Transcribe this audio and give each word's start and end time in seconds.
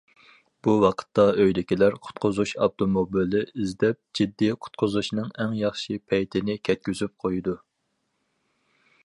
بۇ 0.67 0.71
ۋاقىتتا 0.83 1.25
ئۆيدىكىلەر 1.43 1.97
قۇتقۇزۇش 2.07 2.53
ئاپتوموبىلى 2.67 3.43
ئىزدەپ 3.51 4.01
جىددىي 4.21 4.55
قۇتقۇزۇشنىڭ 4.69 5.31
ئەڭ 5.45 5.55
ياخشى 5.61 6.01
پەيتىنى 6.09 6.59
كەتكۈزۈپ 6.71 7.17
قويىدۇ. 7.27 7.57